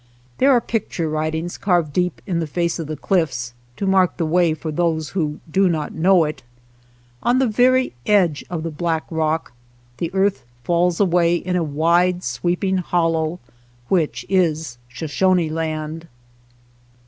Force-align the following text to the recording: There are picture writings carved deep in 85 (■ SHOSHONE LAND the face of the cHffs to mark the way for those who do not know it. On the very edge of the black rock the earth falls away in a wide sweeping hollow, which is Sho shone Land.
There 0.39 0.49
are 0.51 0.59
picture 0.59 1.07
writings 1.07 1.59
carved 1.59 1.93
deep 1.93 2.23
in 2.25 2.37
85 2.37 2.37
(■ 2.37 2.39
SHOSHONE 2.39 2.39
LAND 2.39 2.41
the 2.41 2.53
face 2.53 2.79
of 2.79 2.87
the 2.87 2.97
cHffs 2.97 3.51
to 3.77 3.85
mark 3.85 4.17
the 4.17 4.25
way 4.25 4.55
for 4.55 4.71
those 4.71 5.09
who 5.09 5.39
do 5.51 5.69
not 5.69 5.93
know 5.93 6.23
it. 6.23 6.41
On 7.21 7.37
the 7.37 7.45
very 7.45 7.93
edge 8.07 8.43
of 8.49 8.63
the 8.63 8.71
black 8.71 9.05
rock 9.11 9.51
the 9.99 10.11
earth 10.15 10.43
falls 10.63 10.99
away 10.99 11.35
in 11.35 11.55
a 11.55 11.63
wide 11.63 12.23
sweeping 12.23 12.77
hollow, 12.77 13.39
which 13.89 14.25
is 14.27 14.79
Sho 14.87 15.05
shone 15.05 15.47
Land. 15.49 16.07